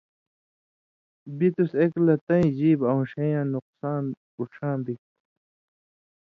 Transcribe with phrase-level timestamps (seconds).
[1.37, 4.03] بِتُس ایک لہ تَیں ژیب اؤن٘ݜَین٘یاں نقصان
[4.39, 5.13] اُڇھاں بِگ تھو